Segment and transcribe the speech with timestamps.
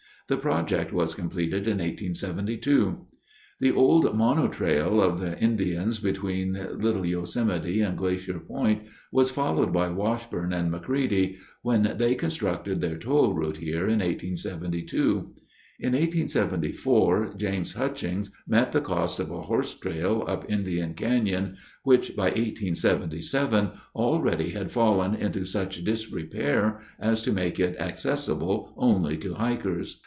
[0.27, 3.05] The project was completed in 1872.
[3.59, 9.73] The old Mono Trail of the Indians between Little Yosemite and Glacier Point was followed
[9.73, 15.33] by Washburn and McCready when they constructed their toll route here in 1872.
[15.81, 22.15] In 1874, James Hutchings met the cost of a horse trail up Indian Canyon, which
[22.15, 29.33] by 1877 already had fallen into such disrepair as to make it accessible only to
[29.33, 29.99] hikers.